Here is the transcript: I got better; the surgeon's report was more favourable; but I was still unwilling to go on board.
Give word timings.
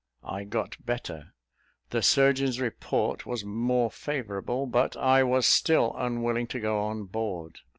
I 0.25 0.45
got 0.45 0.83
better; 0.83 1.35
the 1.91 2.01
surgeon's 2.01 2.59
report 2.59 3.27
was 3.27 3.45
more 3.45 3.91
favourable; 3.91 4.65
but 4.65 4.97
I 4.97 5.21
was 5.21 5.45
still 5.45 5.93
unwilling 5.95 6.47
to 6.47 6.59
go 6.59 6.79
on 6.81 7.03
board. 7.03 7.59